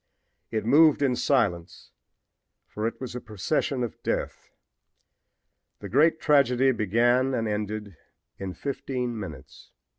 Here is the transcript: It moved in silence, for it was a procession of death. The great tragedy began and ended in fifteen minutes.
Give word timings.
It 0.49 0.65
moved 0.65 1.03
in 1.03 1.15
silence, 1.15 1.91
for 2.65 2.87
it 2.87 2.99
was 2.99 3.13
a 3.15 3.21
procession 3.21 3.83
of 3.83 4.01
death. 4.01 4.49
The 5.77 5.89
great 5.89 6.19
tragedy 6.19 6.71
began 6.71 7.35
and 7.35 7.47
ended 7.47 7.95
in 8.39 8.55
fifteen 8.55 9.19
minutes. 9.19 9.69